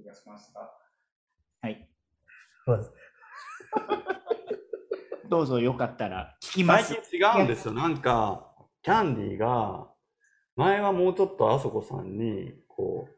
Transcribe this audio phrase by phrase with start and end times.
[0.00, 0.60] 気がしました。
[1.60, 1.86] はい。
[5.28, 7.02] どうぞよかったら聞きます最。
[7.02, 7.74] 近違うんですよ。
[7.74, 8.50] なんか、
[8.82, 9.92] キャンディーが、
[10.56, 13.12] 前はもうちょっとあそこさんに、こう、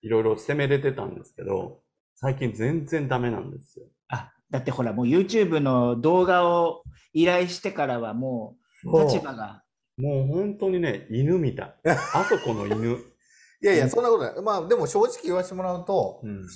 [0.00, 1.82] いろいろ攻めれてたんですけど、
[2.14, 3.86] 最近全然ダメなんですよ。
[4.08, 9.64] あ、だってほら、もう YouTube の動画を依頼してからはもう立場が。
[9.96, 11.74] もう本当にね、犬みたい。
[12.14, 12.98] あそこの犬。
[13.60, 14.42] いやいや、そんなことない。
[14.42, 16.46] まあ、でも正直言わせてもらうと、うん。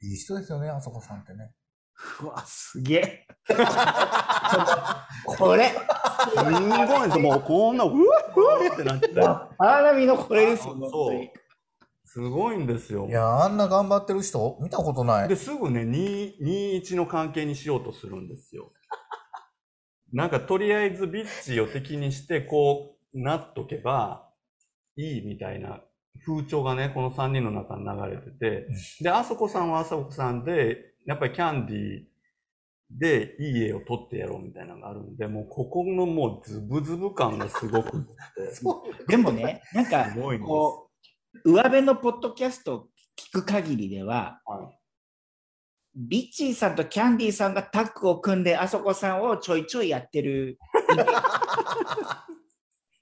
[0.00, 1.52] いい人ですよね、あそこさんってね。
[2.22, 3.26] うわ、すげえ。
[5.26, 7.20] これ、すんごいんですよ。
[7.20, 7.94] もうこんな、うわ
[8.36, 9.08] うわってなって。
[9.58, 10.76] 荒波のこれですよ。
[12.04, 13.12] すごいんですよい。
[13.12, 15.28] や、あんな頑張ってる人、見たことない。
[15.28, 18.72] で、すぐね、2、2-1の関係にしようとするんですよ。
[20.12, 24.32] なんか、とりあえずビッチを敵にして、こう、なっとけば
[24.96, 25.82] いいみたいな
[26.26, 28.68] 風潮がね、この3人の中に流れてて、
[29.00, 32.04] で、あそこさんはあそこさんで、やっぱりキャンディー
[32.90, 38.06] でいい絵を撮ってやろうみたいなのがあるんで、もうここのもうズブズブ感がすごく
[39.08, 40.06] でもね、なんか。
[40.44, 40.90] こ
[41.44, 44.78] う、上辺のポッドキャストを聞く限りでは、はい
[45.98, 50.58] ビッチーさんとキャンディーさんがタッグを組んで、あそこさんをちょいちょいやってる。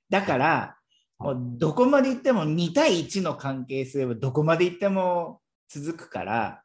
[0.09, 0.76] だから、
[1.19, 6.63] もうどこまで行っても2対1の関係性はどこまで行っても続くから、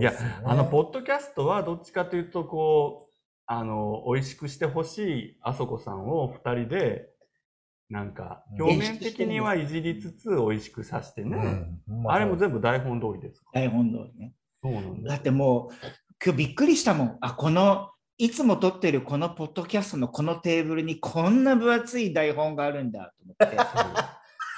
[0.00, 0.12] いや、
[0.44, 3.14] あの、ポッドキャストはどっちかというと、こう、
[3.46, 7.08] あの、美味しくしてほしいあそこさんを二人で、
[7.90, 11.36] なんか、うん表面的にはいじりつつ美味しくさせてね。
[11.88, 14.34] うんあれも全部台本通りですか台本通りね。
[14.62, 15.74] そうなんだだってもう、
[16.24, 17.18] 今日びっくりしたもん。
[17.20, 23.56] あ、この、いつも撮ってるこのポッドキャストのこのテーブルにこんな分厚い台本があるんだと思って。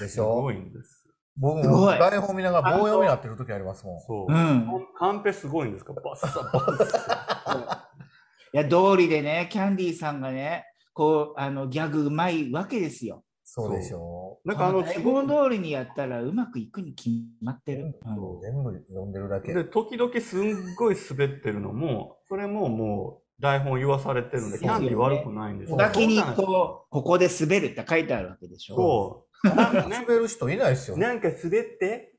[0.05, 0.37] でしょ？
[0.37, 1.09] すごいんです。
[1.39, 4.01] 僕すごい台本見ながら棒読みになってる時ありますもん。
[4.01, 4.35] そうう。
[4.35, 4.69] ん。
[4.99, 5.95] カンペすごいんですか？
[5.95, 7.89] バッサバッサ。
[8.53, 13.23] いや、通りでね、キャンディーさんがね、こう、あの、ギャグうまいわけですよ。
[13.45, 17.11] そうでしょなんかあの、台すごく本通りにやったらうまくいくに決
[17.43, 17.85] まってる。
[17.85, 19.53] うん全部読んでるだけ。
[19.55, 28.77] で、時々すんごい滑ってるのも、それももう台本言わされてるんで、キャンディー悪くないんですお書きにこう、ここで滑るって書いてあるわけでしょ。
[28.77, 29.55] そう。
[29.55, 30.97] なんかね滑る人いないですよ。
[30.97, 32.17] なんか滑って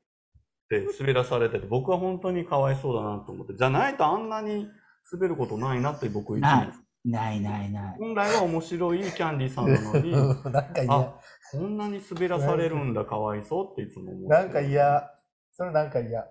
[0.66, 4.68] って滑らされてて、僕は本当にかわいそうだなと思って、じゃないとあんなに
[5.10, 6.80] 滑ることないなって僕言ってます。
[7.04, 7.96] ないないない。
[7.98, 10.12] 本来は面白いキャンディーさんなのに、
[10.52, 11.20] なんか。
[11.50, 14.28] こんなに滑らされるんだ、かわいそうっていつも思って。
[14.28, 15.10] なんか嫌。
[15.52, 16.26] それなんか嫌。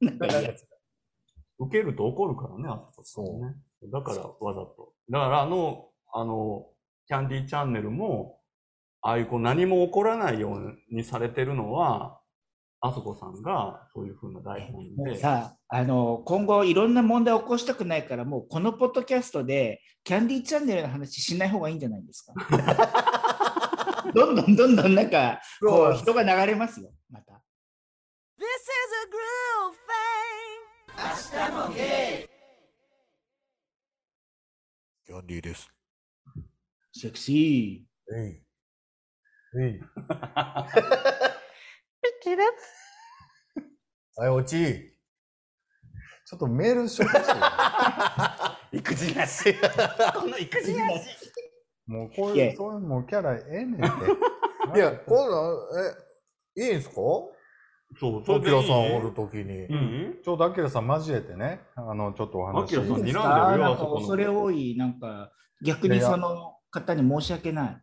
[0.00, 0.52] なんかいや
[1.58, 3.56] 受けると怒るからね、あそこさんね。
[3.92, 4.92] だからわざと。
[5.10, 6.66] だからあの、あの、
[7.06, 8.38] キャンディーチャンネルも、
[9.00, 12.18] ああいうこう何も起こらないようにされてるのは、
[12.80, 15.16] あそこさんがそういう風な台本で。
[15.16, 22.34] さあの今後いろんな問題を起こしたくないからもうこのポッドキャストでキャンディーチャンネルの話しない方がいいんじゃないですか。
[24.14, 27.32] どんどんどんどんなんかこう人が流れますよまた。
[28.38, 29.74] This is a groove
[30.98, 32.28] thing.
[35.06, 35.68] キャンディーです。
[36.92, 38.42] セクシえい。
[39.62, 39.80] えい。
[44.16, 44.94] はい、落ち。
[46.26, 49.54] ちょっとメールしよ うかしら育児なし。
[50.14, 51.06] この育児なし。
[51.86, 54.76] もうこういう、そういうもうキャラええねんって。
[54.76, 55.86] いや、こんなん、
[56.58, 56.94] え、いいんすか？
[57.98, 59.26] そう、アキラさんおると。
[59.26, 59.64] ときに。
[59.64, 62.64] うんちょうどアキラさん交えてね、あの、ちょっとお話。
[62.64, 65.32] アキラさん睨んでるよあそこの恐れ多いなんか
[65.62, 67.82] 逆にその方に申し訳ない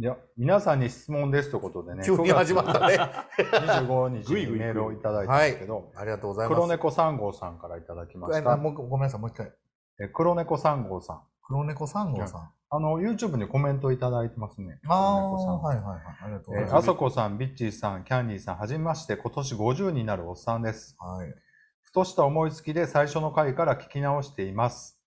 [0.00, 2.96] いや、皆さんに質問ですということでね、急に始まったね。
[3.36, 6.54] 25日ぐいぐいにメールをいただいたんですけど、ありがとうございます。
[6.54, 8.38] 黒猫3号さんからいただきました。
[8.38, 9.52] えもうごめんなさい、もう一回。
[10.00, 11.22] え黒猫3号さん。
[11.48, 12.50] 黒猫3号さん。
[12.70, 14.78] あの、YouTube にコメントいただいてますね。
[14.86, 16.00] ああ、黒猫さんはいはいはい。
[16.24, 16.86] ありがとうございます。
[16.86, 20.94] そこさん、ビッチーさん、キャンディーさん、はじめまして、今年50になるおっさんです。
[20.98, 21.34] はい。
[21.82, 25.00] ふとした思いつきで最初の回から聞き直しています。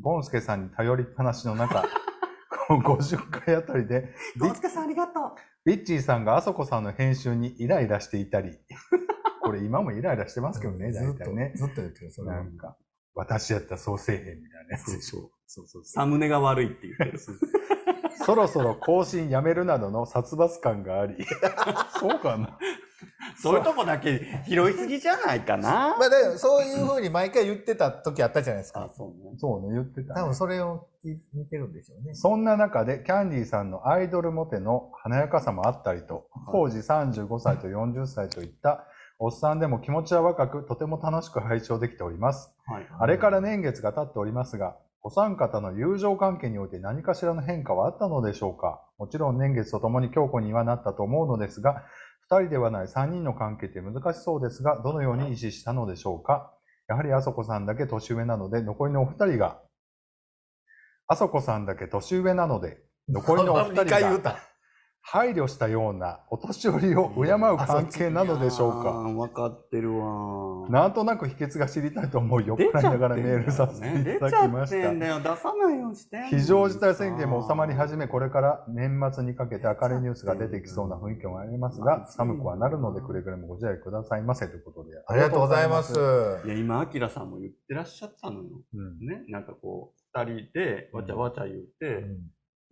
[0.00, 1.84] ゴンスケさんに頼りっぱなしの中、
[2.68, 5.32] 50回あたりで、ビッさんありがとう。
[5.64, 8.58] ビッチーさんがあそこさんの編集にイライラしていたり、
[9.42, 11.52] これ今もイライラしてますけどね、ずっと大体ね。
[11.54, 12.76] ずっと言ってる、それはなんか、
[13.14, 15.30] 私やったらそうせえへんみたいなやつでしょ。
[15.46, 15.84] そうそう。
[15.84, 17.18] サムネが悪いって言ってる。
[18.24, 21.24] そろそろ更新やめるなどの殺伐感があり、
[21.98, 22.58] そうかな
[23.40, 25.96] そういうとこだけ拾いすぎじゃないかな。
[25.98, 29.36] まあ、でもそういうふうに毎回言ってた時あったじゃないですか。、あそうね。
[29.38, 30.20] そうね、言ってた、ね。
[30.20, 32.14] 多分それを見てるんでしょうね。
[32.14, 38.86] そんな中で、キャンディーさんのアイドルモテの華やかさもあったりと、当時35歳と40歳といった、
[39.20, 42.54] おっさんでも気持ちは若く、とても楽しく拝聴できております。
[42.66, 42.86] はい。
[43.00, 48.80] あれから年月が経っておりますが、お三方の友情関係において何かしらの変化はあったのでしょうか？
[48.98, 51.84] もちろん年月とともに強固にはなったと思うのですが、
[52.30, 56.52] 二人ではない三人の関係って難しそうですが、どのように維持したのでしょうか？
[56.88, 59.60] やはりあそこさんだけ年上なので、残りのお二人が、
[61.08, 62.78] あそこさんだけ年上なので、
[63.08, 64.36] 残りのお二人が た。
[65.10, 68.92] 配慮したようなお年寄りを敬う関係なのでしょうか？
[68.92, 70.68] 分かってるわ。
[70.68, 74.98] なんとなく秘訣が知りたいと思い、酔っ払いながらメールさせてい出ただきましたてん。
[74.98, 75.20] だよ。
[75.20, 84.90] 出さないようにしてんの非常事態宣言も収まり始め、これから年末にかけて明るいニュースが出てきそうな雰囲気もありますが、寒くはなるのでくれぐれもご自愛くださいませということで。
[85.06, 85.94] ありがとうございます。。
[86.44, 88.44] いや、今、アキラさんも言ってらっしゃったのよ。
[88.74, 89.24] うんね。
[89.28, 92.04] なんかこう、二人でわちゃわちゃ言って、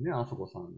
[0.00, 0.68] ね、あそこさん、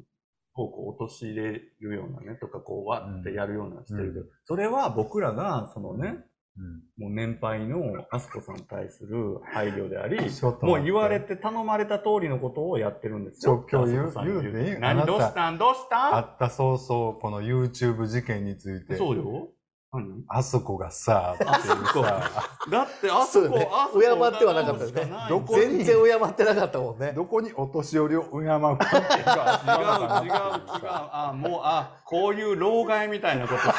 [0.58, 6.24] こう、こう、落とし入れるようなね、とか、こう、わってやるようなしてるけど、うそれは僕らが、そのね、
[6.56, 7.04] うん。
[7.04, 10.18] もう年配のあそこさんに対する配慮であり、
[10.62, 13.64] もう言われて頼まれた通りのことをやってるんですよ。
[13.70, 14.12] 今日言う
[14.42, 15.58] 言うていい何たどうしたん？
[15.58, 16.16] どうした？
[16.16, 19.50] あった早々、この YouTube 事件について、そうよ。
[19.92, 25.10] 何あそこがさ、っていうあそこさ、だって、あそこ、あそこ敬ってはなかったですね
[25.48, 27.12] 全然敬ってなかったもんね。
[27.12, 30.90] どこにお年寄りを敬う関係があ違う違う違う。
[30.90, 33.70] あ、もう、あ、こういう老害みたいなこと年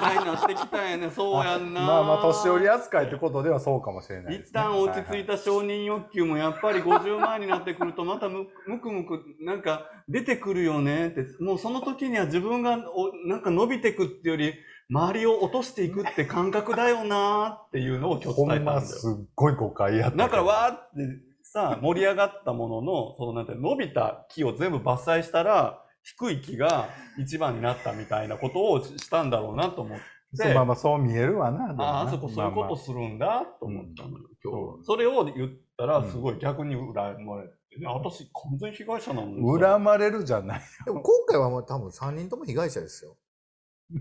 [0.00, 1.10] 代になってきたんやね。
[1.10, 1.80] そうやんな。
[1.80, 4.60] まあまあ、年寄り扱いってことではそうかもしれないです、ね。
[4.60, 5.28] 一旦落ち着いた。
[5.28, 14.54] た承認欲求もやっぱり50万になってくるとまたむむくむくなんか出てくるよねってもうその時には自分がおなんか伸びてくっていうより
[14.90, 18.80] 周りを落としていくって感覚だよなっていうのを今日伝えたんだよ。
[18.80, 20.16] すっごい誤解やった。
[20.16, 26.88] だからわーってさ盛り上がったもののそのなんて伸びた木を全部伐採したら低い木が
[27.18, 30.04] 一番になったみたいなことをしたんだろうなと思って。
[30.34, 31.74] そうまあまあそう見えるわな。
[31.78, 34.84] ああ、あそこそういうことまするんだと思ったのよ、今日。
[34.84, 36.92] それを言ったら、うんすごい逆に恨
[37.24, 40.62] まれて、ね私、完全被害者なのにあまあ恨まれるじゃない。
[40.84, 43.16] でも今回はもう多分3人とも被害者ですよ。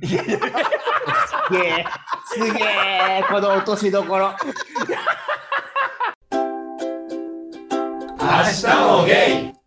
[0.03, 1.85] すげえ、
[2.25, 4.33] すげえ、この落としどころ。
[8.19, 9.57] 明日もゲイ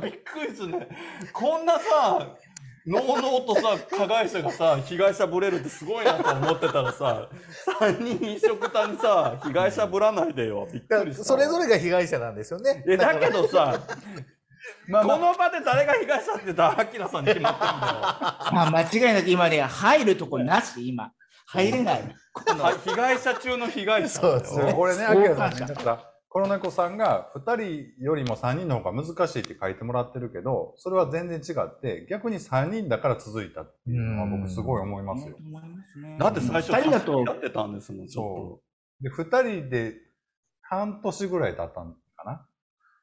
[0.00, 0.88] びっくりするね。
[1.32, 2.36] こんなさ、
[2.86, 7.28] のうのうとさ、加害者がさ、被害者ぶれるってすごいなと思ってたらさ、
[7.80, 10.66] 3人一緒くたにさ、被害者ぶらないでよ。
[10.72, 11.24] びっくりした。
[11.24, 12.84] それぞれが被害者なんですよね。
[12.88, 13.80] え、だけどさ、
[14.88, 17.74] まあまあこの場で誰が被害者って言ったら、アキラさんに決まってんだよ。
[18.52, 21.12] まあ、間違いなく今ね、入るとこなし、今。
[21.46, 22.14] 入れない。
[22.84, 24.08] 被害者中の被害者。
[24.08, 25.74] そうそうこれね、アキラさんね、
[26.30, 35.34] コロネコさんが2人よりも3人の方が難しいって書いてもらってるけど、それは全然違って、逆に3人だから続いたっていうのは僕すごい思いますよ。
[35.36, 39.96] 思いますねだって最初、二人だとやってたんですもん、ちょっで、2人で
[40.62, 42.44] 半年ぐらい経ったのかなと。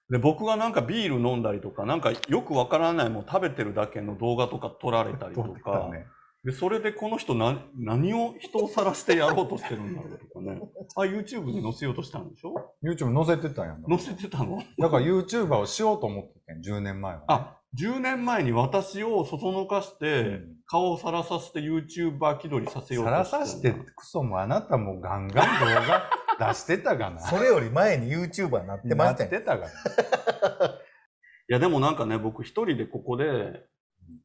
[0.09, 6.07] で、僕がなんかビール飲んだりとか、なんかよくわからないもん食べてるだけの動画とか撮られたりと撮ってかた、ね。
[6.43, 10.61] で、それでこの人な何を人を晒してやろうとしてるんだろうとかね。
[10.95, 13.83] あ、YouTube に載せようとしたんでしょ？YouTube 載せてたんやん。
[13.87, 14.61] 載せてたの？
[14.77, 17.25] だから YouTuber をしようと思っててん、10年前は、ね。
[17.27, 26.09] あ、10年前に私をそそのかして、うん顔をさらさせて YouTuber 気取りさせようさとしてるらさしてクソもあなたもガンガン動画
[26.39, 27.19] 出してたがな。
[27.21, 29.29] それより前に YouTuber になってまなっしたよ。
[29.29, 29.71] てたがな。
[31.49, 33.63] いや、でもなんかね、僕一人でここで、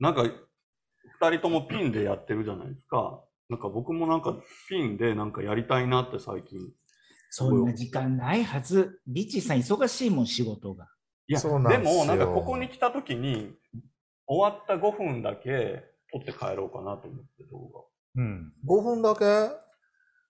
[0.00, 0.30] なんか、二
[1.30, 3.22] 人ともピンでやってるじゃないですか。
[3.48, 4.36] なんか僕もなんか
[4.68, 6.58] ピンでなんかやりたいなって最近。
[7.30, 9.00] そんな時間ないはず。
[9.06, 10.86] リッチーさん忙しいもん、仕事が。
[11.28, 13.54] いや、ですもなんかここに来た時に、
[14.26, 18.52] 終わった5分だけ撮って帰ろうかなと思って動うん。
[18.66, 19.24] 5分だけ？
[19.24, 19.58] 画。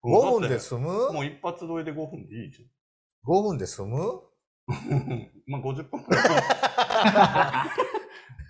[0.04, 1.12] ?5 分で済む？
[1.12, 2.68] もう一発撮りで5分でいいじ
[3.26, 4.22] ?5 分で済む？
[4.68, 5.30] ゃん。
[5.46, 7.68] まあ50分くらい。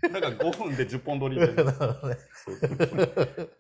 [0.12, 1.47] だから5分で10本撮りで。
[1.54, 2.16] なるほどね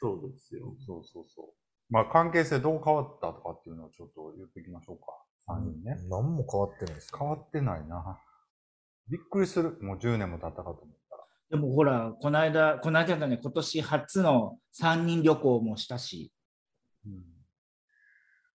[0.00, 0.74] そうですよ。
[0.78, 1.46] そうそうそう。
[1.90, 5.24] まあ関係性どう変わったとかっていうのをちょっと言っていきましょうか。
[5.52, 5.96] 3人ね。
[6.08, 8.20] 何も変わってないですか変わってないな。
[9.08, 9.78] びっくりする。
[9.82, 11.24] もう10年も経ったかと思ったら。
[11.50, 16.32] でもほら、この間、この間だね、今年初の3人旅行もしたし。
[17.04, 17.38] うん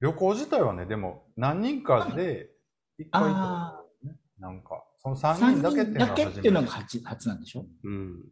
[0.01, 2.49] 旅行自体はね、でも何人かで
[2.97, 4.15] 一回行ったことあるね。
[4.37, 7.65] なんか、その3 3人だけっていうのは人だけっていうのが初初初なんでしょ？
[7.83, 8.25] うん。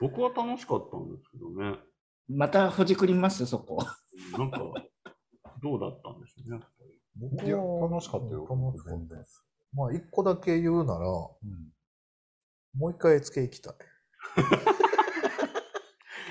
[0.00, 1.78] 僕は楽しかったんですけどね。
[2.28, 3.78] またほじくります、そこ。
[4.32, 4.58] なんか、
[5.62, 6.60] どうだったんですね。
[7.16, 9.44] 僕いや楽しかったよ楽しかったです。
[9.74, 11.72] まあ、一個だけ言うなら、うん
[12.76, 13.74] もう一回絵付け行きたい。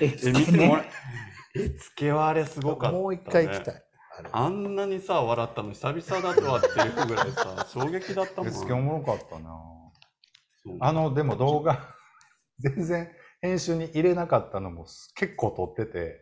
[0.00, 0.84] え、え、見てもら
[1.54, 3.02] え、絵付けはあれすごかった、ね。
[3.02, 3.82] もう一回行きたい。
[4.32, 8.48] あんなにさ、笑ったの久々だとはっていうぐらいさ、衝撃だったもん。
[8.48, 9.50] 絵付けおもろかったな
[10.80, 11.94] あの、でも動画、
[12.58, 13.08] 全然
[13.40, 16.20] 編集に入れなかったのも結構撮ってて、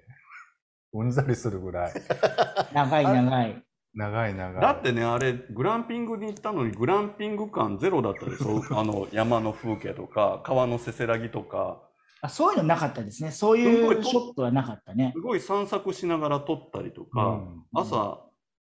[0.93, 1.93] うんざりするぐらい。
[2.73, 3.63] 長い長い。
[3.95, 4.63] 長い長い。
[4.63, 8.63] だってね、あれ、グランピングに行ったのに、グランピング感ゼロだったでしょ？
[8.79, 11.83] あの、山の風景とか、川のせせらぎとか、
[12.23, 13.31] あそういうのなかったですね。
[13.31, 15.21] そういうショットはなかったねす。
[15.21, 18.23] ごい散策しながら撮ったりとうか、ん、朝、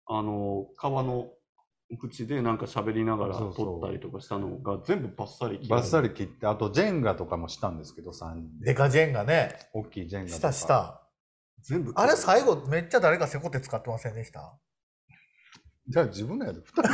[0.07, 1.31] あの、川の
[1.97, 6.09] 口でなんか喋りながらそうそう撮ったりとかしたのが全部バッサリバッサリ。
[6.09, 8.67] リ切って、あとジェンガとかもしたんですけど、3人で。
[8.67, 10.39] デカジェンがね、大きいジェンガと。
[10.39, 11.01] たした。
[11.61, 11.91] 全部。
[11.95, 14.57] あれ最後、めっちゃ誰かセコテ使ってませんでした？
[15.87, 16.89] じゃあ自分のやで、2人で。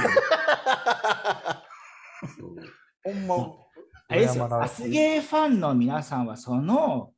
[2.39, 2.55] そう
[3.03, 3.35] ほんま、
[4.07, 7.11] あれですよ、アスゲーファンの皆さんは、その、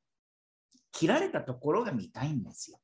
[0.92, 2.80] 切られたところが見たいんですよ。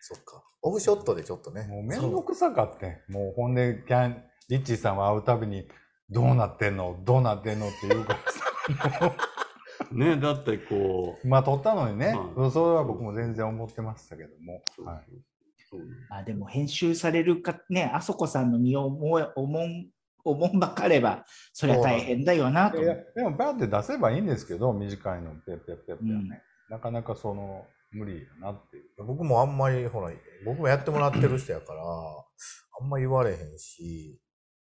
[0.00, 0.42] そっか。
[0.62, 1.66] オフショットでちょっとね。
[1.68, 3.12] もうめんどくさかってん。
[3.12, 5.68] もうほんで、キャン、リッチーさんは会うたびに、
[6.10, 6.98] どうなってんの？
[7.04, 8.18] どうなってんのって言うから。
[8.18, 9.16] さ。
[9.92, 14.62] ね、だってこう、まあ撮ったのにね、はいそれは僕も全然思ってましたけども。
[14.84, 15.04] はい、
[15.70, 15.80] そう
[16.10, 19.88] あでも編集されるかね、あそこさんの身を思い思ん
[20.22, 22.82] 思んばかれば、そりゃ大変だよなと。
[22.82, 26.28] いやでもバーって出せばいいんですけど、短いの、ペッペッペッペッね、うん。
[26.68, 29.04] なかなかその、無理やなっていう。
[29.04, 30.12] 僕もあんまり、ほら、
[30.44, 34.20] 僕もやってもらってる人やから、あんま言われへんし、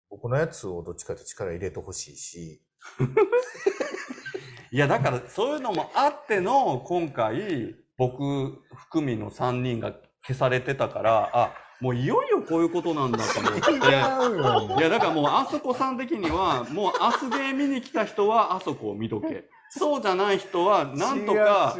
[0.08, 2.62] 僕のやつをどっちかというと力入れてほしいし、
[4.72, 9.92] いや、だからそういうのもあっての、今回、僕含みの3人が
[10.26, 13.58] 消されてたから、あ、もういよいよこういうことなんだと思って。
[14.78, 19.48] いや、だからもう、あそこさん的には、もう、アスゲー見に来た人は、あそこを見とけ。
[19.70, 21.74] そうじゃない人は、なんとか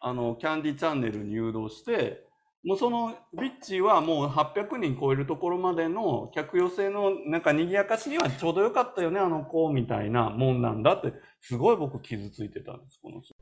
[0.00, 2.24] あの、キャンディチャンネルに誘導して、
[2.64, 13.34] もうそのビッチはもう800人超えるところまでの客寄せのなんか賑やかしにはちょうどよかったよね、あの子みたいなもんなんだって、すごい僕傷ついてたんです、この人。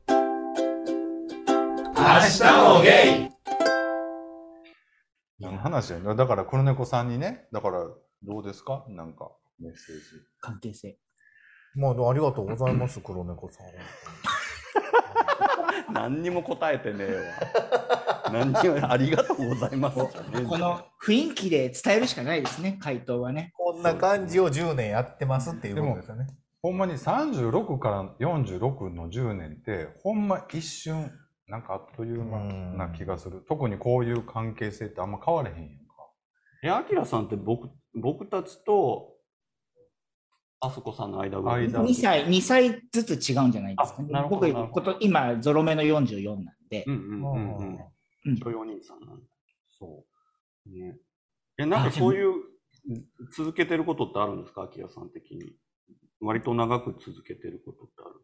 [1.97, 2.43] 明日
[2.75, 3.29] もゲイ
[5.39, 7.85] 何の話やねだから黒猫さんにね、だから
[8.23, 8.85] どうですか？
[8.89, 10.01] なんかメッセージ。
[10.39, 10.97] 関係性。
[11.75, 13.67] まあ、ありがとうございます、黒猫さん。
[15.91, 18.31] 何にも答えてねえわ。
[18.31, 23.53] 何にもありがとうございますこの雰囲気で伝えるしかないですね、回答はね。
[23.55, 26.27] こんな感じを10年やってますっていうことですよね。
[26.61, 31.11] ほんまに36から46の10年って、ほんま一瞬、
[31.47, 32.39] なんかあっという間
[32.75, 33.45] な気がする。
[33.47, 35.73] 特にこういう関係性ってあんま変われへんやんか。
[36.63, 39.16] え、アキラさんって僕、僕たちと、
[40.59, 41.67] あそこさんの間ぐらい。
[41.67, 44.27] 間2歳、2歳ずつ違うんじゃないですかねあなる。
[44.27, 46.91] ほど僕こと、今、ゾロ目の44なんでう。
[46.91, 47.77] んうんうんうん。
[48.25, 49.23] うん許容人さんなんだ。
[49.79, 50.03] そ
[50.65, 50.69] う。
[50.69, 50.97] ね。
[51.57, 52.33] え、なんかそういう、
[53.35, 54.63] 続けてることってあるんですか？
[54.63, 55.53] アキラさん的に。
[56.19, 58.15] 割と長く続けてることってある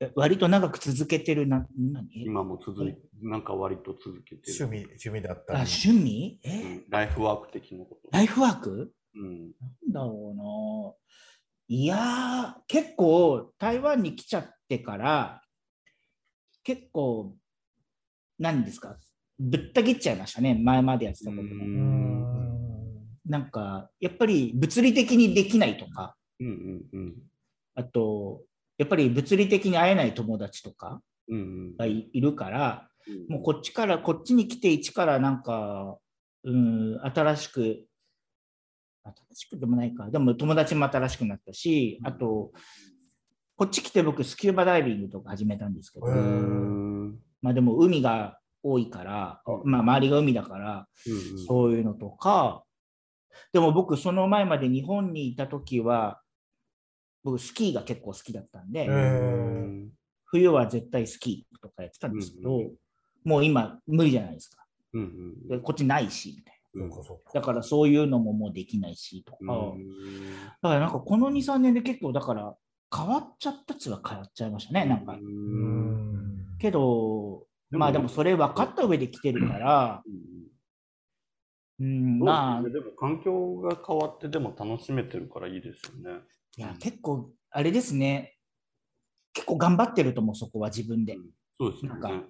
[0.00, 2.08] え割と長く続けてるな、何？
[2.24, 4.56] 今も続いなんか割と続けてる。
[4.60, 5.70] 趣味、趣味だったあり。
[5.70, 6.40] 趣味？
[6.44, 6.62] え？
[6.62, 8.08] うんライフワーク的なこと。
[8.12, 8.94] ライフワーク？
[9.16, 9.50] うん。
[9.50, 10.94] なんだろうな。
[11.70, 15.42] いやー、結構台湾に来ちゃってから、
[16.64, 17.36] 結構、
[18.38, 18.96] 何ですか、
[19.38, 21.48] ぶった切っちゃいましたね、前までやってたことが。
[23.26, 27.14] なんか、やっぱり物理的にできないとか、うんうんうん。
[27.74, 28.42] あと、
[28.78, 33.34] やっぱり物理的に会えない友達とかうんうんがいいるから、うん。
[33.34, 35.98] もうこっちから、こっちに来て一からなんか、
[36.44, 37.87] うん、新しく、
[39.14, 42.52] 新しくでもないか、でも友達も新しくなったし、あと、
[43.56, 46.06] こっち来て僕スキューバダイビングとか始めたんですけど。
[47.40, 52.64] まあでも海が多いから、まあ周りが海だから、うんそういうのとか、
[53.52, 56.20] でも僕その前まで日本にいた時は、
[57.24, 58.88] 僕スキーが結構好きだったんで、
[60.26, 62.62] 冬は絶対スキーとかやってたんですけど、
[63.24, 64.64] もう今無理じゃないですか。
[65.48, 66.57] でこっちないし、みたいな。
[67.32, 69.88] だからそういうのももうできないしとか、うん
[70.60, 72.54] だからなんかこの2、3年で結構だから
[72.94, 75.12] 変わっちゃったっつは変わっちゃいましたね、なんか。
[75.14, 80.02] うーんけど、まあでもそれ分かった上で来てるから、
[81.80, 86.20] うん、まあですねでも環境が変わってでも楽しめてるからいいですよね。
[86.56, 88.36] いや、結構、あれですね。
[89.32, 91.16] 結構頑張ってると思う、そこは自分で。
[91.60, 92.24] そうですよなんかね。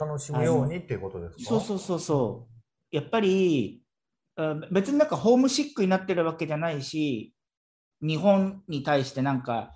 [0.00, 1.44] 楽しむようにっていうことですか？
[1.44, 2.57] そうそうそうそう。
[2.90, 3.82] やっぱり、
[4.36, 7.34] あ別になんかホームシックになってるわけじゃないし、
[8.00, 9.72] 日本に対してなんか、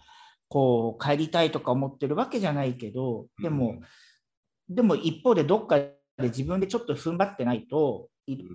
[0.49, 3.81] こう、帰りたいとか思ってるわけじゃないけど、でも、
[4.69, 8.09] でも一方でどっかで自分でちょっと踏ん張ってないと、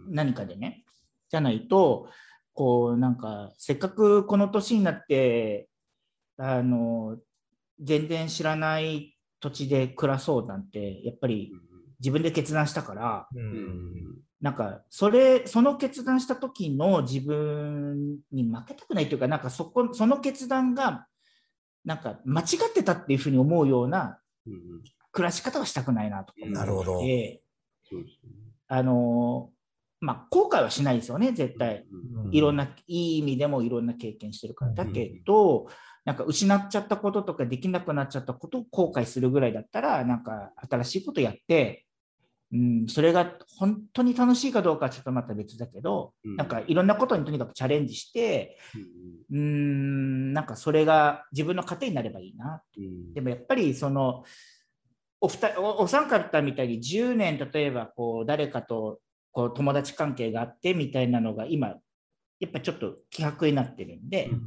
[0.10, 0.86] 何かでね、
[1.30, 2.10] じゃないと、
[2.54, 5.70] こう、なんか、せっかくこの年になって、
[6.38, 7.18] あの、
[7.80, 11.52] 全然知らない土地で暮らそうなんて、やっぱり
[12.00, 21.08] 自分で決断したから、ううんんなんか、それ、その決断した時の自分に負けたくないというか、なんかそこ、その決断が、
[21.84, 24.20] なんか間違ってたっていうふうに思うような
[25.12, 27.01] 暮らし方はしたくないなとうんなるほど。
[28.68, 29.51] あの
[30.00, 31.86] まあ、後悔はしないですよね、絶対。
[31.92, 34.74] うんいろんな、いい意味でもいろんな経験してるから。
[34.74, 35.68] だけど、
[36.06, 41.87] なんか失っちゃったこととかできなくなっちゃったことを後悔するぐらいだったら、なんか新しいことやって、
[42.54, 46.36] うん、それが本当に楽しいかどうかはちょっとまた別だけど、うん。
[46.38, 48.58] なんかいろんなことにとにかくチャレンジして、
[49.32, 49.38] うん。
[49.38, 52.62] うん、なんかそれが自分の糧になればいいな。
[52.77, 53.13] うん。
[53.13, 54.24] でもやっぱりその、
[55.20, 59.00] お二人おお三方みたいに10年例えばこう誰かと
[59.32, 61.70] こう友達関係があってみたいなのが今
[62.39, 64.42] やっぱちょっと希薄になってるんで、うん。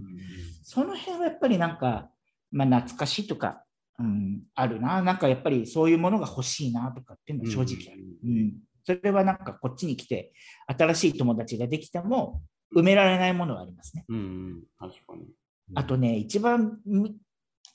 [0.63, 2.09] その辺はやっぱりなんか、
[2.53, 3.65] まあ、懐かしいとか、
[4.01, 5.03] うん、あるな。
[5.03, 8.39] なんかやっぱりそういうものが欲しいなとかっていうのは正直ある、ううん。
[8.47, 8.53] ん
[8.85, 10.33] それはなんかこっちに来て
[10.67, 12.43] 新しい友達ができても
[12.75, 14.05] 埋められないものはありますね。
[14.09, 14.63] うんうん。
[14.79, 15.27] 確かに。
[15.75, 17.17] あとね、一番ミ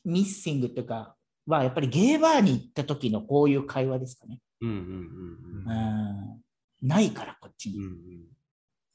[0.04, 1.16] ミッシングというか、
[1.48, 4.40] はやっぱりゲーバーに行った時のこういう会話ですかね。
[4.62, 5.72] うんうんうん。
[6.82, 7.78] うん、ないから、こっちに。
[7.78, 8.00] うんうん。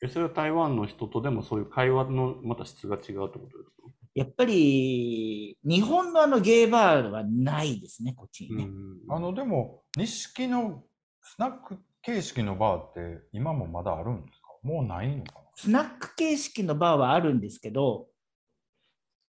[0.03, 3.80] えそれは台湾の人とでもそういう会話のまた質が違うってことですか？
[4.21, 8.65] やっぱり、日本のあのゲーバーはないですね、こっちにね。
[8.65, 10.85] うんあの、でも、錦の
[11.23, 14.49] スナック形式のバーって今もまだあるんですか？
[14.63, 18.09] もうないのかスナック形式のバーはあるんですけど、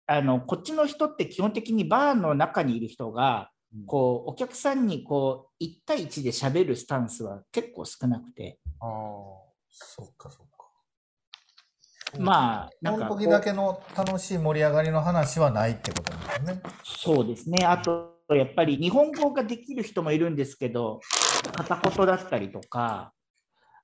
[0.07, 3.51] あのこっちの人って基本的にバーの中にいる人が、
[3.87, 8.91] こうお客さんにこう1対1で喋るスタンスは結構少なくて、なあ
[9.69, 10.56] そっかそっか。
[12.19, 16.63] まあ、なんか時だけの楽しい盛り上がりの話はないってことなんですね。
[16.85, 17.67] そうですね。
[17.67, 21.01] あと、やっぱり日本語ができる人もいるんですけど、
[21.57, 23.13] 片言だったりとか、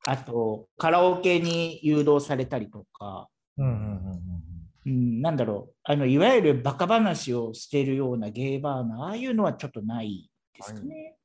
[0.07, 4.53] あと、カラオケに誘導されたりとか、うんうんうんうん
[4.85, 11.17] うん、なんだろう、あの、いわゆるバカ話をしているようなゲーバーの、ああいうのはちょっとないですかね。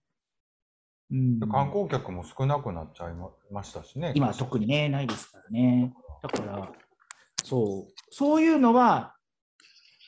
[1.12, 1.50] うんうん。
[1.50, 4.12] 観光客も少なくなっちゃいまましたしね。
[4.16, 5.94] 今は特にね、ないですからね。
[6.22, 6.72] だから、
[7.48, 9.16] そう、そういうのは、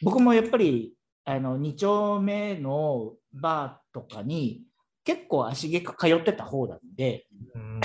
[0.02, 0.93] 僕もやっぱり、
[1.25, 4.63] あの、2丁目のバーとかに
[5.04, 7.82] 結構足毛か通ってた方なんで、うんうん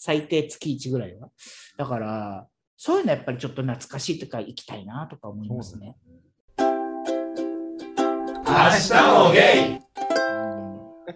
[0.00, 1.28] 最低月1ぐらいは。
[1.76, 5.96] だから、そういうのやっぱりちょっと懐かしいとか行きたいなとか思いますね。
[8.44, 9.40] もゲ
[9.74, 9.80] イ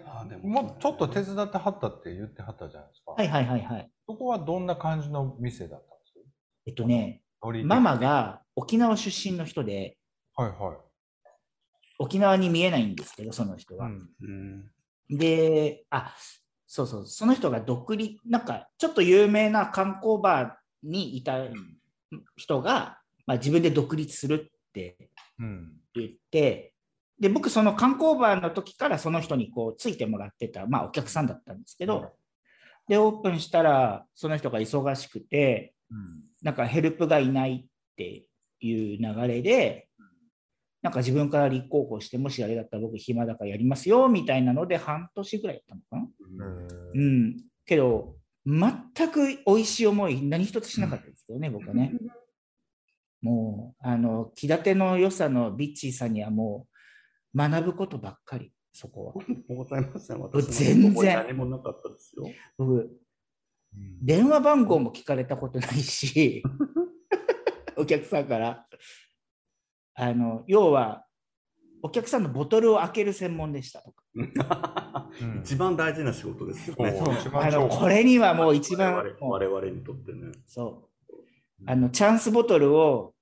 [0.05, 3.13] あでもうちょっと手伝ってはったって言ってはったじゃないですか。
[3.13, 3.89] はいはいはいはい。
[4.05, 6.19] そこはどんな感じの店だったんです？
[6.67, 7.22] えっとね、か
[7.63, 7.97] ママ。
[7.97, 9.97] が沖縄出身の人で、
[10.35, 10.77] はいはい。
[11.99, 13.87] 沖縄に見えないんですけど、その人は。
[13.87, 14.69] うんうん
[15.09, 16.15] で、あ、
[16.65, 21.39] そうそう、その人が独立、なんかちょっと有名な観光バーにいた
[22.35, 25.73] 人が、まあ、自分で独立するってうん。
[25.93, 26.73] 言って、
[27.19, 32.13] で、僕その観光バーの時からその人にこうついてもらってた、まあお客さんだったんですけど、
[32.87, 35.73] で、オープンしたらその人が忙しくて、
[36.43, 38.25] なんかヘルプがいないって
[38.59, 39.87] いう流れで、
[40.83, 46.53] なんか自分から立候補して、もしあれだったら僕暇だからやりますよみたいなので半年ぐらいやったのかな。
[46.93, 47.37] うんうん。
[47.65, 51.93] けど、全く美味しい思い、何一つしなかったですけどね、僕はね。
[53.21, 56.67] もう、あの、気立ての良さのビッチーさんにはも
[57.33, 59.13] う、学ぶことばっかり、そこは。
[59.47, 60.19] ございません。
[60.19, 62.25] 私全然何もなかったですよ。
[62.57, 62.91] 僕、
[64.01, 66.43] 電話番号も聞かれたことないし、
[67.77, 68.67] お客さんから。
[69.95, 71.05] あの、要は、
[71.81, 74.03] お客さんのボトルを開ける専門でしたとか。
[75.21, 76.91] うん一番大事な仕事ですよね。
[76.91, 80.31] そうあのこれにはもう一番、我々にとってね。
[80.47, 81.63] そう。
[81.65, 83.12] あの、チャンスボトルを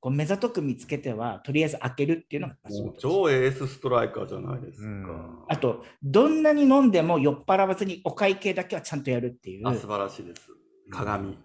[0.00, 2.56] こう目ざとく見つけては、とりあえず開けるっていうのが
[2.98, 4.86] 超エースストライカーじゃないですか。
[4.86, 10.48] うんあと、どんなに飲んでも酔っ払わずにお会計だけはちゃんとやるっていうあ、素晴らしいです。
[10.90, 11.38] 鏡。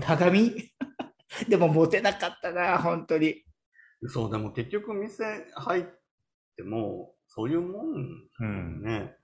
[0.00, 0.52] 鏡？
[1.48, 3.44] でもモテなかったな、本当に。
[4.06, 5.84] そう、でも結局店入っ
[6.56, 8.82] ても、そういうもんうん。
[8.82, 9.14] ね。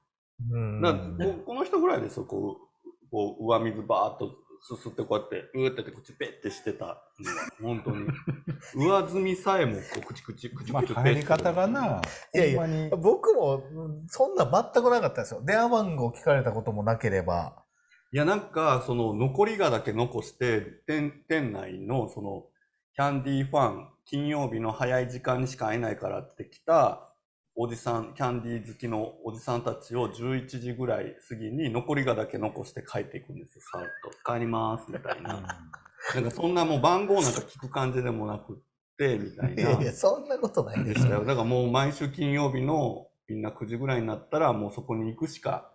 [0.51, 6.97] うんだからここの人ぐらいですよ、こう、こう上水バーっとすすってこうやって、うーってやって口ペッてしてたのは、
[7.61, 8.07] 本当に。
[8.75, 12.01] 上積みさえもこう、口口、口まあ、口入り方がな、
[12.35, 12.97] いやいや。
[12.97, 15.43] 僕も、うんそんな全くなかったですよ。
[15.45, 17.63] 電話番号聞かれたこともなければ。
[18.11, 22.47] いや、なんか、その、残りがだけ残して、店、店内の、その、
[22.95, 27.14] キャンディーファン、金曜日の早い時間にしか会えないからって来た、
[27.57, 33.85] おじさん、キャンディー好きのおじさんたちを11時ぐらい過ぎに残りがだけ残して帰っていくんですよ、さーっ
[34.25, 34.33] と。
[34.33, 35.63] 帰ります、みたいな。
[36.15, 38.57] なんかそんなもう番号なんか聞く感じでもなくっ
[38.99, 39.63] て、みたいな。
[39.63, 41.25] いやいや、そんなことないですしたよ。
[41.25, 45.73] だからもう毎週金曜日のみんな9時ぐらいになったらもうそこに行くしか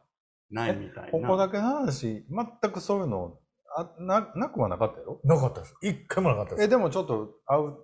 [0.52, 1.12] ないみたいな。
[1.12, 3.38] ここだけの話、全くそういうの、
[3.78, 5.22] あななくはなかったやろ？
[5.24, 5.76] なかったです。
[5.82, 6.66] 一回もなかったです。
[6.66, 7.78] え、でもちょっと会う、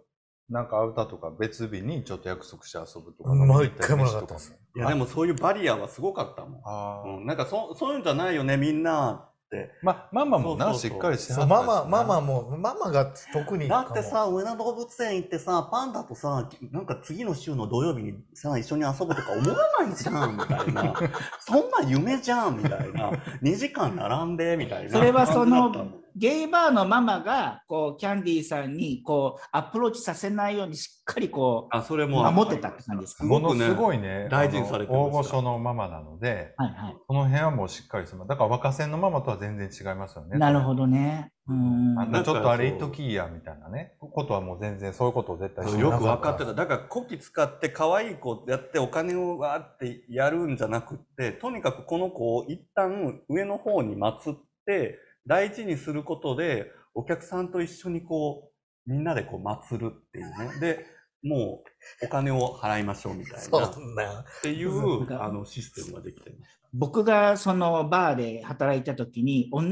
[0.49, 3.31] なんか会うたとか別日にちょっと約束して遊ぶとか。
[3.31, 4.55] うんまあ一回もなかったです。
[4.75, 6.61] いやでもそういうバリアはすごかったもん。
[6.65, 9.71] あーうん、なんかそそういうんじゃないよね、みんなって。
[9.81, 13.67] ま、ママもな、そうそうそうしっかりしてはったママ、ママも、ママが特に。
[13.67, 20.93] だってさ、上野動物園行ってさ、パンダとさ、なんか次の週の土曜日にさ、一緒に遊ぶとか思わないじゃん、みたいな。
[21.39, 23.11] そんな夢じゃん、みたいな。
[23.41, 24.91] 2時間並んで、みたいな。
[24.91, 25.71] それはその
[26.17, 32.31] ゲイバーのママがこうキャンディーさんにこうアプローチさせないようにしっかりこうあ、それも。
[32.31, 33.23] 守ってたって感じですか？
[33.23, 36.97] すものすごいね、大事にされて大御所のママなので、はいはい。
[37.07, 38.27] この辺はもうしっかりしてます。
[38.29, 40.39] だから若線のママとは全然違いますよね。
[40.39, 41.31] なるほどね。
[41.47, 41.99] うん。
[41.99, 43.95] あんたちょっとあれ言っときや、みたいなね。
[43.99, 46.53] ことはもう全然そういうことを絶対しよく分かってた。
[46.53, 58.51] だから、こき使って可愛い子やってお金をわーってやるんじゃなくって、とにかくこの子を一旦上の方に祀って、大事にすることで、お客さんと一緒にこ
[58.87, 60.59] う、みんなでこう祀るっていうね。
[60.61, 60.85] で、
[61.23, 61.63] も
[62.01, 63.67] うお金を払いましょうみたいそな。
[63.67, 64.25] っんな。
[64.43, 66.59] ていう、かあの、システムができてます。
[66.77, 69.71] 僕がそのバーで働いた時に同じ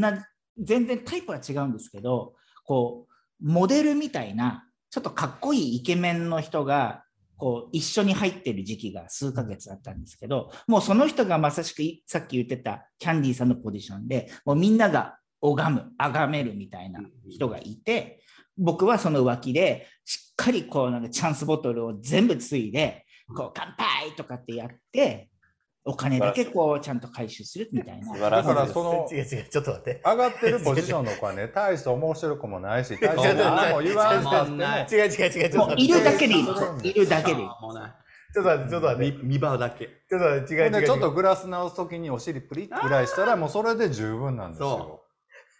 [0.58, 3.14] 全然タイプは違うんですけどこう
[3.46, 7.04] モデルみたいなちょっとかっこいいイケメンの人が
[7.36, 18.22] こう一緒に入ってる時期が数ヶ月あったんですけどもうその人がまさしくいさっき言ってたキャンディーさんのポジションでもうみんなが拝む崇めるみたいな人がいて
[18.58, 25.30] 僕はその浮気でしっかりこうなんかチャンスボトルを全部ついでこう乾杯とかってやって
[25.86, 28.14] お金だけこうちゃんと回収するみたいな。
[28.14, 30.02] だからその違う違う、ちょっと待って。
[30.06, 35.88] 上がってるポジションの子はね、大して面白くもないし、大して何も言わんても、違う違う違う、ちょもうい。
[35.90, 36.90] るだけでいい。
[36.90, 37.48] いるだけでいい。
[37.48, 39.18] ちょっと待って、ちょっと待って。
[39.18, 39.86] 見見場だけ。
[40.10, 45.03] ちょっと待って、違う違うちょっとグラス直すときにお尻プリッぐらいしたら、もうそれで十分なんですよそ。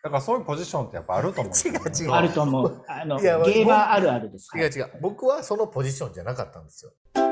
[0.04, 1.60] だからそういうポジションってやっぱあると思うね。
[1.64, 2.84] 違う違うあると思う。
[2.90, 4.50] あの、いやゲーバーあるあるです。
[4.54, 4.92] 違う違う。
[5.02, 6.92] 僕はそのポジションじゃなかったんですよ。
[7.16, 7.26] 明日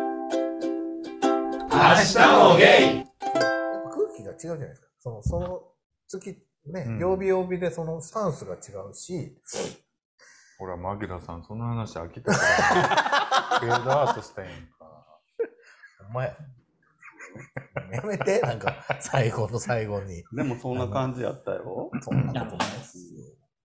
[2.49, 3.03] もゲイ
[3.91, 4.87] 空気が違うじゃないですか。
[4.99, 5.63] その、その
[6.07, 6.29] 月、
[6.65, 8.57] ねうん、曜日曜日でそのスタンスが違
[8.89, 9.37] うし、
[10.57, 12.45] ほら、マギラさん、その話飽きたから、
[13.59, 15.19] フェードアウトしたいんか。
[16.09, 16.33] お前、
[17.91, 20.23] やめて、なんか、最後の最後に。
[20.33, 21.89] でもそんな感じやったよ。
[22.01, 23.23] そんなことないですよ。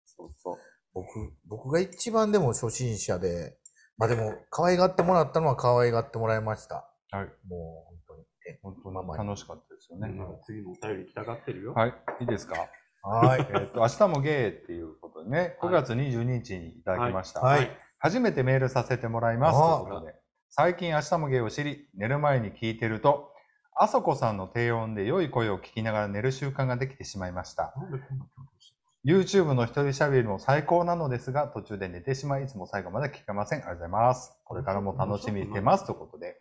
[0.04, 0.56] そうそう。
[0.94, 3.58] 僕、僕が一番でも初心者で、
[3.98, 6.90] まあでも、可愛がってもらったのは可愛がってもらいました。
[7.10, 7.26] はい。
[7.48, 8.24] もう、本当に。
[8.48, 10.08] え本当に楽しかったですよね。
[10.08, 11.72] うん次のお便り来たがってるよ。
[11.72, 11.94] はい。
[12.20, 12.68] いいですか
[13.02, 13.40] はい。
[13.40, 17.40] えっと、明日もゲイっていうことでね、9月22日にいただきました。
[17.40, 17.70] はい。
[17.98, 19.58] 初めてメールさせてもらいます。
[19.58, 20.14] ということで、
[20.50, 23.32] 最近明日もゲイを知り、寝る前に聞いてると、
[23.78, 27.74] あそこさんの低音で良い声を聞きながら寝る習慣ができてしまいました。
[27.76, 33.60] なんでこんな曲をして YouTube の一人喋りも最高なのですが、途中で寝てしまい、いつも最後まで聞けません。
[33.60, 34.36] ありがとうございます。
[34.44, 35.86] これからも楽しみにしてます。
[35.86, 36.40] ということで、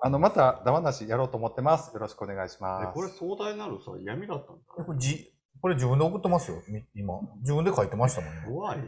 [0.00, 1.92] あの、また、ダマなしやろうと思ってます。
[1.92, 2.94] よろしくお願いしえます。
[2.94, 4.62] これ壮大なるさ、闇だったんだ。
[4.66, 7.20] これじこれ自分で送ってますよ、み今。
[7.40, 8.42] 自分で書いてましたもんね。
[8.46, 8.78] 怖い。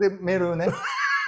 [0.00, 0.68] で、メールね、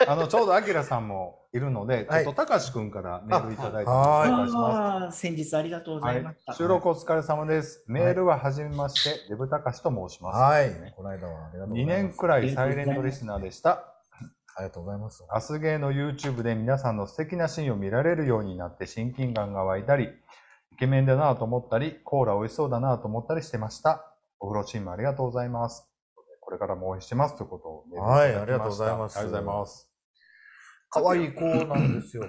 [0.06, 4.08] あの、ちょうどアキラさんもいるので、ちょはいっとたかしくんからメールいただいてます。
[4.08, 4.76] あはいお願いします。
[4.76, 6.54] ああ、先日ありがとうございました。
[6.54, 7.84] 収録お疲れ様です。
[7.86, 10.38] メールははじめまして、デブたかしと申します。
[10.38, 10.92] はい。
[10.96, 12.02] この間はありがとうござい2ます。
[12.02, 13.70] 年くらいサイレントリスナーでした。
[14.56, 15.24] ありがとうございます。
[15.30, 20.08] アスゲーの YouTube で皆さんの素敵なシーンを見られるようになって親近感が湧いたり、
[20.72, 24.04] イケメンだなと思ったり、コーラ美味しそうだなと思ったりしてました。
[24.40, 25.88] お風呂チームありがとうございます。
[26.40, 29.87] これからも応援してますということをメールはいいただきましたありがとうございますありがとうございます。
[30.90, 32.28] 可愛い子なんですよ。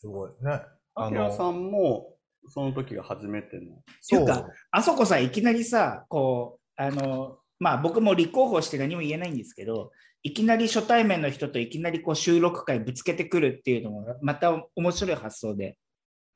[0.00, 0.62] すごいね。
[0.94, 2.14] アキラさんも、
[2.48, 3.82] その時が初めての。
[4.08, 9.90] ていうかあそこさ、いきなりさ、こう、あの、まあ僕も立候補して何も言えないんですけど、
[10.22, 15.78] いきなり初対面の人といきなりこう収録会ぶつけてくるっていうのも、また面白い発想で。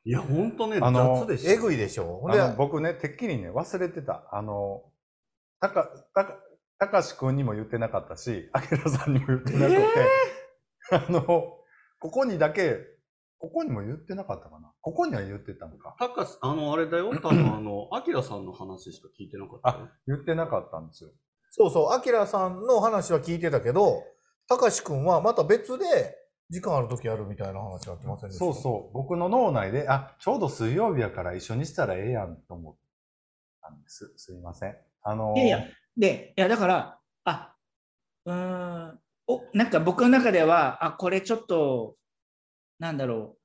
[0.05, 1.51] いや、ほんとね、あの雑でしょ。
[1.51, 2.19] えぐいでしょ。
[2.19, 4.29] ほんで、あの僕ね、てっきりね、忘れてた。
[4.33, 4.83] あの、
[5.61, 6.39] たか、たか、
[6.79, 9.79] たかしくんにも言ってなかったし、あきらさんにも言ってなくて、
[10.91, 12.79] あの、ここにだけ、
[13.39, 14.73] ここにも言ってなかったかな？
[14.81, 15.97] ここには言ってたのか。
[15.99, 19.89] たかし、あの、あれだよ、 多分あの、アキラさんの話しか聞いてなかったよ。
[20.07, 21.11] 言ってなかったんですよ。
[21.51, 24.03] そうそう、アキラさんの話は聞いてたけど、
[24.49, 25.85] たかしくんはまた別で
[26.51, 28.45] 時間ある時やるみたいな話はあってませんでした？
[28.45, 28.93] そうそう。
[28.95, 32.77] 僕の脳内で、あ、ちょうど水曜日やから一緒にしたらええやんと思っ
[33.61, 34.13] たんです。
[34.17, 34.77] すいません。
[35.03, 35.65] あのいやいや、
[35.97, 37.57] で、いや、だから、あ、
[38.25, 41.97] うーん、お、なんか僕の中では、あ、これちょっと、
[42.79, 43.37] なんだろ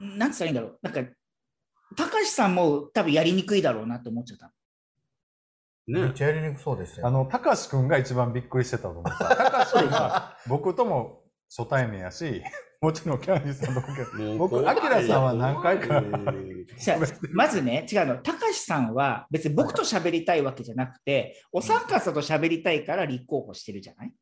[0.00, 0.04] う。
[0.04, 0.78] なんつったらいいんだろう。
[0.82, 1.00] なんか、
[1.96, 4.52] 高橋さんも多分やりにくいだろうなと思っちゃった。
[5.86, 6.12] ねめっ。
[6.12, 7.06] ちゃやりにくそうでしたよ。
[7.06, 9.04] あの、たかしくんが一番びっくりしてたと思う。
[9.04, 9.10] た
[9.50, 11.22] かしくんは僕とも
[11.54, 12.42] 初対面やし、
[12.80, 16.02] もちろんキャンディーさんと僕もう怖いアキラさんは何回か
[17.32, 24.12] まずね、違うの、高橋さんは別に僕と喋りたいわけじゃなくて、お三方と喋りたいから立候補してるじゃない？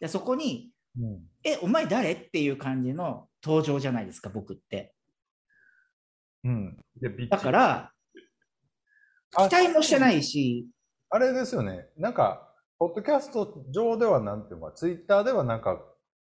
[0.00, 2.12] でそこに、うんえ、お前誰？
[2.12, 4.94] っていう感じの登場じゃないですか、僕って。
[6.44, 6.76] うん。
[7.28, 7.92] だから、
[9.36, 10.66] あ期待もしてないし、
[11.10, 11.86] あれですよね。
[11.96, 15.80] なんか、ポッドキャスト上ではなんていうか、ツイッターではなんか、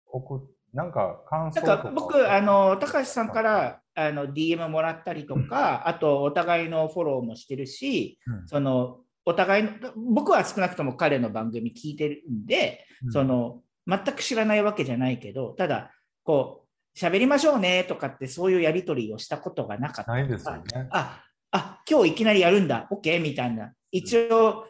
[0.07, 0.41] 送っ
[0.73, 1.75] なんか感想とか。
[1.75, 15.91] なんか僕、あの、高橋さんからあの DM もらったりとか、あとお互いのフォローもしてるし、うんその、お互いの、僕は少なくとも彼の番組聞いてるんで、うんその、全く知らないわけじゃないけど、ただ、
[16.23, 20.11] こう、喋りましょうねとかって、そういうやりとりをしたことがなかった。
[20.11, 20.63] ないですよね。
[20.91, 23.21] あ、あ、今日いきなりやるんだ、OK?
[23.21, 23.73] みたいな。
[23.91, 24.65] 一応、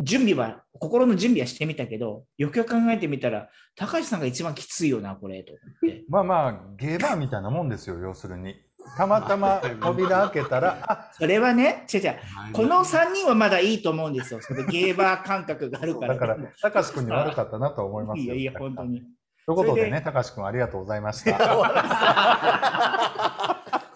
[0.00, 6.04] 準備は、心の準備はしてみたけど、よくよく考えてみたら、高橋さんが一番きついよな、これ、と思って。
[6.08, 8.54] まあまあ、ゲーバーみたいなもんですよ、要するに。
[8.96, 12.16] たまたま扉開けたら、 あ、それはね、違う違う、
[12.52, 14.40] この3人はまだいいと思うんですよ。
[14.40, 16.14] それゲーバー感覚があるから。
[16.14, 18.24] だから、たかしくんに悪かったなと思いますよ。
[18.24, 19.02] いやいや、本当に。
[19.46, 21.36] ということでね、たかしくんありがとうございました。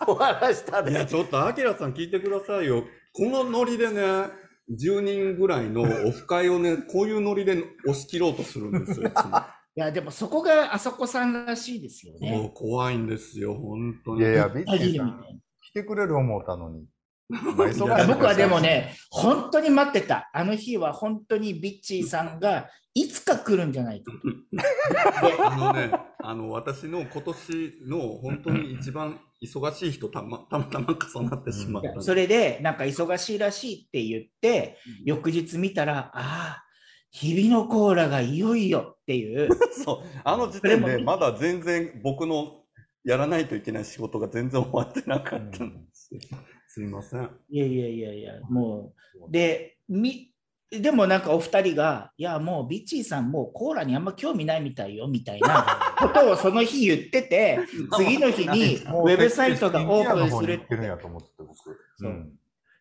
[0.07, 1.07] 終わらしたいや、ね。
[1.07, 2.85] ちょっと、アキラさん聞いてくださいよ。
[3.13, 9.09] このノリでね、10人ぐらいのオフ会をね、 こういうノリで押し切ろうとするんですよ。
[9.09, 12.50] いや、でもそこがあそこさんらしいですよもね。
[12.50, 14.20] う怖いんですよ、本当に。
[14.20, 16.87] いやいや、ビッチ限ーさん、来てくれる思うたのに。
[17.29, 20.31] 僕はでもね、本当に待ってた。
[20.33, 24.12] あの日は本当にビッチーさんがいつか来るんじゃないか。
[24.12, 31.92] で あのね、あの、私の今年の本当に一番忙しい人たま たまたま重なってしまった。
[31.92, 32.01] んで。
[32.01, 36.64] それで、なんか忙しいらしいって言って、翌日見たら、ああ、
[37.11, 39.49] 日々のコーラがいよいよっていう、
[39.85, 42.64] そう、あの時点でまだ全然僕の
[43.05, 46.20] やらないといけない仕事が全然終わってなかったんですよ。
[46.68, 47.31] すみません。
[47.49, 48.92] いやいやいやいや、も
[49.29, 50.35] う、で、み、
[50.70, 55.64] でもなんかお二人が、いやもうビッチーさんもうコーラにあんま興味ないみたいよみたいな
[56.00, 57.61] ことをその日言ってて、
[57.96, 61.57] 次の日にウもうェブサイトがオープンするってるんやと思ってて、僕。
[61.96, 62.33] そう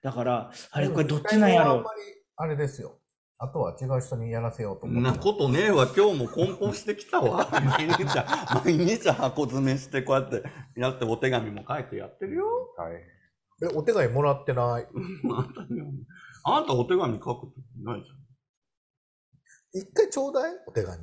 [0.01, 2.01] だから、あれこれどっちなんやろあんまり
[2.37, 2.97] あれですよ。
[3.37, 5.19] あとは違う人にやらせようと思って。
[5.19, 7.47] ことねえわ、今日も梱包してきたわ。
[7.51, 8.03] 毎日、
[8.63, 10.43] 毎日箱詰めしてこうやって
[10.75, 12.45] やってお手紙も書いてやってるよ。
[12.77, 12.93] はい。
[13.63, 14.87] え、お手紙もらってない？
[16.47, 18.17] あんたお手紙書くってないじゃん。
[19.81, 20.99] 一回ちょうだいお手紙。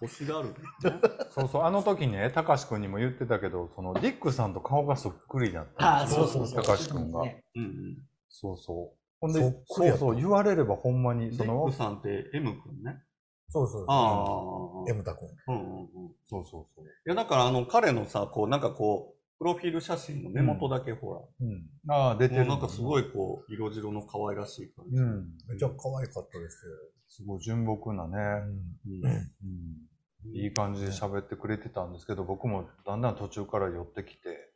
[0.00, 0.54] 欲しがる。
[1.30, 6.26] そうそう、あの時ね、たかしくんにも言ってたけど、そのディックさんと顔がそっくりだったああ、んですよ。
[6.26, 6.64] そうそうそう。
[6.64, 7.22] たかしくんが。
[7.22, 8.08] ねうんうん。
[8.30, 8.98] そうそう。
[9.20, 13.02] ほんで、そっくりやったそうそう、言われればほんまに、ジそのック、さんって M 君ね。
[13.50, 13.86] そうそうそう。
[13.88, 14.90] ああ。
[14.90, 15.28] M タ君。
[15.48, 16.06] うんうんうん。
[16.06, 16.86] いそうそうそう。
[17.04, 21.64] や、だからあの、彼のさ、こう、なんかこう、プロフィール写真の目元だけほら、うん。
[21.88, 22.46] ああ、出てる。
[22.46, 24.98] なんかすごいこう、色白の可愛らしい感じ。
[24.98, 25.32] うん。
[25.48, 26.58] めっちゃ可愛かったです
[27.08, 28.16] すごい純朴なね、
[30.34, 34.52] いい感じで喋ってくれてたんですけど、僕もだんだん途中から寄ってきて、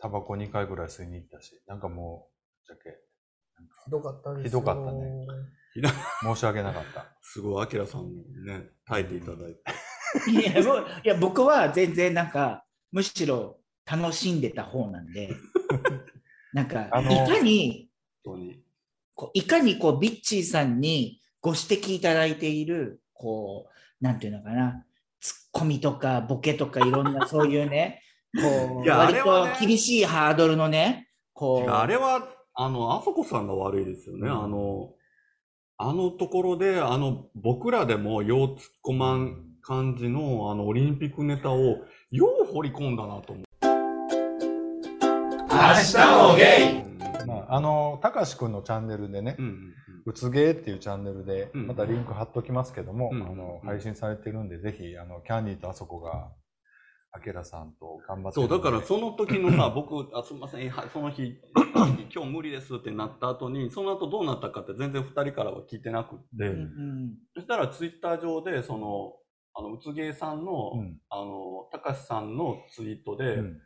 [0.00, 2.28] タバコ2回ぐらい吸いに行ったし、なんかも
[2.66, 2.98] う、ぶっちゃけ、
[3.84, 4.60] ひどかったですよ。
[4.60, 5.26] ひどかったね
[6.22, 7.06] 申し訳なかった。
[7.22, 9.62] すごい、アキラさんにね、書いていただいて。
[10.30, 15.30] いやもういや僕は全然なんかむしろ楽しんでた方なんで
[16.54, 17.90] なんかあのいかに。
[19.16, 23.68] こういかにこうビッチーさんにご指摘いただいているこ
[24.00, 24.84] うなんていうのかな
[25.20, 28.02] ツッコミとかボケとかいろんなそういうね
[28.34, 34.28] こう割と厳しいハードルのねこいうやあれは、あの、あそこさんが悪いですよね。
[34.28, 34.94] あの、
[35.76, 41.78] あのところで、あの、僕らでもよう突っ込まん感じの、あの、オリンピックネタを
[42.14, 43.44] よう掘り込んだなと思う。
[45.50, 45.96] 明日
[46.30, 47.26] もゲイ。
[47.26, 49.74] まあ、あの、たかしくんのチャンネルでねう、んうん
[50.06, 53.68] うつげーっていうチャンネルで、うんまたリンク貼っときますけども、うんあの、うん。
[53.68, 56.30] 配信されてるんで、ぜひ、あの、キャンディーとあそこが、
[57.10, 61.40] あけらさんと頑張ってそう、だからその時のさ、 僕、あすみません、はいその日、
[62.14, 67.14] 今日無理ですってなった後に、その後どうなったかって全然二人からは聞いてなくって、うんうん。
[67.34, 69.14] そしたらツイッター上で、その、
[69.54, 73.60] あの、うつげーさんの、うんあの、たかしさんのツイートで、うん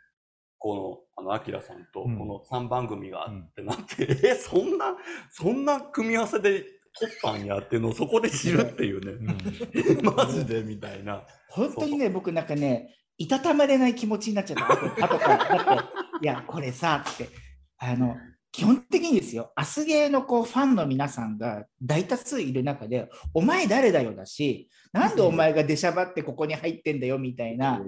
[0.60, 0.74] こ
[1.16, 4.96] の、あの、あきらさんと、うんこの3番組があってなって、 え、そんな、
[5.30, 6.64] そんな組み合わせで
[6.98, 7.90] 撮ったんやっていうの？
[7.90, 9.36] をそこで知るっていうね。
[9.72, 11.24] え マジでみたいな。
[11.48, 14.72] 本当にね、僕なんかね、いたたまれない気持ちになっちゃった。
[15.04, 15.64] あと後から。
[15.64, 17.28] だって、いや、これさ、って、
[17.78, 18.16] あの、
[18.50, 27.82] 基本的にですよ、アスゲーのこうファンの皆さんが大多数いる中で、お前誰だよだし、なんでお前が出しゃばってここに入ってんだよみたいな、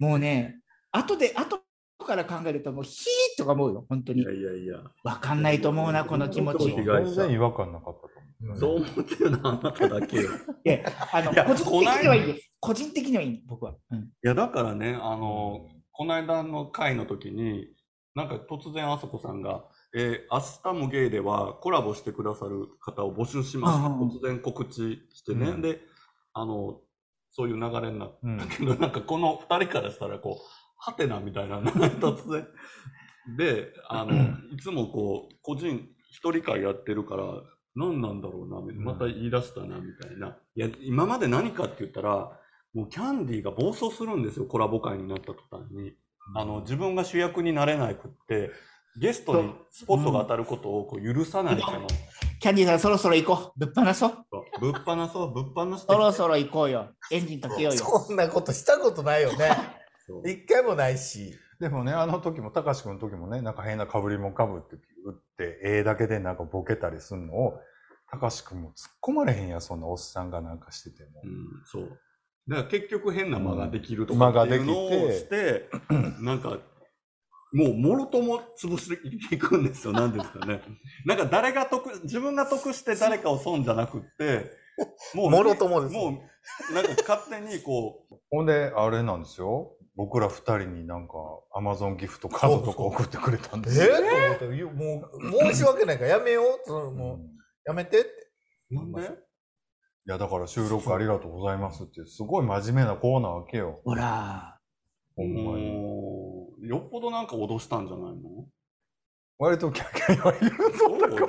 [0.00, 1.62] もうね、後で、後
[2.04, 4.32] から考えると、もうヒーとか思うよ、本当にいや。
[4.32, 4.78] いやいや。
[5.02, 6.74] わかんないと思うな、この気持ち。
[6.74, 8.10] 全然違和感なかったと
[8.42, 8.58] 思う。
[8.58, 10.30] そう思ってるのはあなただけよ。
[10.64, 10.80] いや、
[11.12, 12.52] あの、個人的にはいいです。
[12.60, 13.74] 個人的にはいい、僕は。
[13.90, 17.68] うんや、だからね、あの、この間の回の時に、
[18.14, 23.76] なんか突然あそこさんが、えー明日もゲイではコラボしてくださる方を募集します。
[23.78, 25.50] うんうん突然告知してね。
[25.50, 25.80] うんで、
[26.32, 26.80] あの、
[27.30, 30.44] そういう流れになっうんたけど、なんかこの二人からしたら、こう、
[30.78, 32.46] ハテナみたいな、突然。
[33.36, 34.12] で、あの、
[34.52, 37.24] いつもこう、個人、一人会やってるから、
[37.74, 40.36] 何なんだろうなまた言い出したな、みたいな。
[40.54, 42.38] いや、今まで何かって言ったら、
[42.74, 45.94] もうキャンディーが暴走するんですよ、コラボ会になった途端に。
[46.34, 48.50] あの、自分が主役になれなくって、
[48.96, 51.86] ゲストにスポットが当たることをこう許さないかの、
[52.40, 53.58] キャンディーさん、そろそろ行こう。
[53.58, 54.16] ぶっ放そう。
[54.60, 56.88] ぶっ放そう、ぶっ放してそろそろ行こうよ。
[57.10, 57.78] エンジンかけようよ。
[57.78, 59.50] そんなことしたことないよね。
[60.06, 61.34] そう一回もないし。
[61.58, 67.60] でもね、あの時も、たかしくんの時もね、なんか変な被りもかぶって、打って、絵だけでなんかボケたりすんのを、
[68.10, 71.26] たかしくんも突っ込まれへんや、そんなおっさんがなんかしててもう。
[71.28, 72.00] ん、そう。
[72.48, 75.70] だから結局変な間ができると間がかっていうのをできてして、
[76.20, 76.58] なんか、
[77.52, 79.92] もう、もろとも潰していくんですよ。
[79.92, 80.62] なんですかね。
[81.04, 84.50] なんか誰が得、自分が得して誰かを損じゃなくって、
[85.14, 85.92] もう、もろともです。
[85.92, 86.22] も
[86.70, 89.76] う、なんか勝手にこう、ほんで、あれなんですよ。
[89.94, 91.14] 僕ら二人になんか、
[91.54, 93.94] アマゾンギフトカードとか送ってくれたんえですよ。
[93.96, 95.10] ー、と思って、も
[95.42, 96.60] う、申し訳ないからやめよう。
[96.64, 97.18] そのもう、
[97.66, 98.10] やめてって。
[98.70, 99.02] なんで？
[99.02, 99.04] い
[100.06, 103.82] や、だから収録ありがとうございますって、すごい真面目なコーナーわけよ。
[103.84, 104.51] ほら。
[105.16, 105.72] ほんまに。
[105.72, 108.46] もうよっぽどなんか脅したんじゃないの？
[109.38, 110.50] 割とキャキャ言
[110.96, 111.26] うだよ。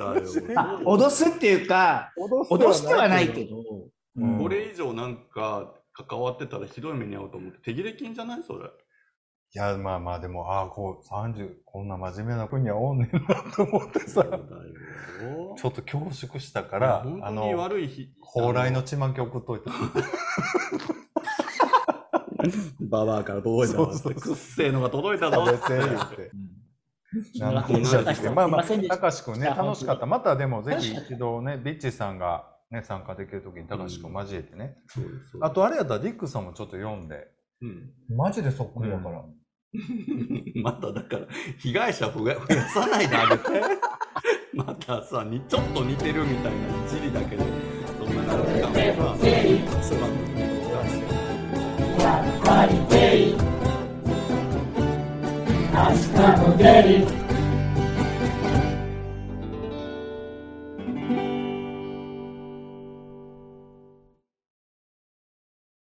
[0.56, 3.56] あ脅すっていうか、脅してはないけど。
[4.16, 8.42] うんこれ以上なんか関わってたらひどい目に遭うと思って、手切れ金じゃない？
[8.44, 8.66] それ。
[9.56, 13.20] いや、まあまあ、でも、ああ、こう、30、こんな真面目な国はおんねんな
[13.54, 14.24] と思ってさ。
[14.24, 18.08] ちょっと恐縮したから、あ本当にの、悪い日。
[18.20, 19.70] 蓬莱のちまき送っといた。
[22.80, 24.14] ババアから届いたわって。
[24.14, 26.30] くっせえのが届いたぞって。
[27.38, 30.06] なんすいまあまあ、たたかしくんね、楽しかった。
[30.06, 34.76] またでも、ぜひ一度ね、ビッチさんがね、参加できるときにたかしくん交えてね。
[35.40, 37.28] あと、あれやったら、ディックさんもちょっと読んで。
[37.62, 37.92] うん。
[38.16, 39.24] マジでそっくりだから。
[40.62, 41.26] まただから、
[41.58, 43.44] 被害者増や増やさないであげて。
[44.54, 47.44] またさ、にちょっと似てるみたいな一理だけで、
[47.98, 50.53] そんな何時間
[52.04, 52.12] も
[55.98, 57.23] さ、すま